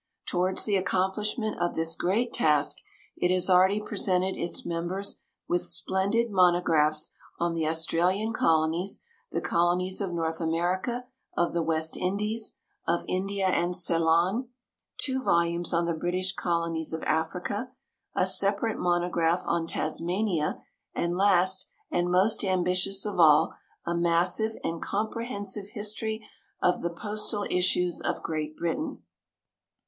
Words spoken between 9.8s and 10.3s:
of